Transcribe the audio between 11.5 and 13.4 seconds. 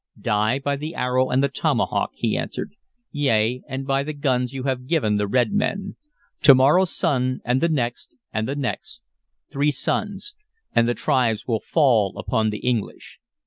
fall upon the English.